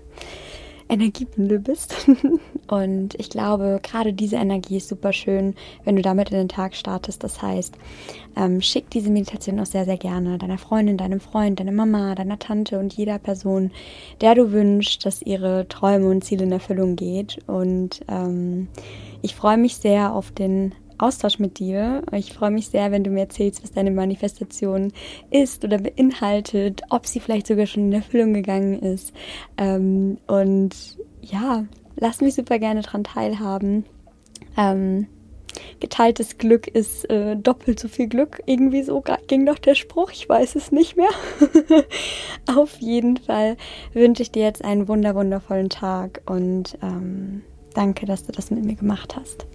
[0.90, 1.96] Energiebündel bist.
[2.68, 6.76] Und ich glaube, gerade diese Energie ist super schön, wenn du damit in den Tag
[6.76, 7.24] startest.
[7.24, 7.76] Das heißt,
[8.36, 12.40] ähm, schick diese Meditation auch sehr, sehr gerne deiner Freundin, deinem Freund, deiner Mama, deiner
[12.40, 13.72] Tante und jeder Person,
[14.22, 17.40] der du wünschst, dass ihre Träume und Ziele in Erfüllung geht.
[17.48, 18.68] Und ähm,
[19.22, 22.04] ich freue mich sehr auf den Austausch mit dir.
[22.12, 24.92] Ich freue mich sehr, wenn du mir erzählst, was deine Manifestation
[25.32, 29.14] ist oder beinhaltet, ob sie vielleicht sogar schon in Erfüllung gegangen ist.
[29.58, 33.86] Ähm, und ja, lass mich super gerne daran teilhaben.
[34.58, 35.08] Ähm,
[35.80, 38.42] geteiltes Glück ist äh, doppelt so viel Glück.
[38.46, 41.10] Irgendwie so ging doch der Spruch, ich weiß es nicht mehr.
[42.56, 43.58] Auf jeden Fall
[43.94, 47.44] wünsche ich dir jetzt einen wunder wundervollen Tag und ähm,
[47.74, 49.48] danke, dass du das mit mir gemacht hast.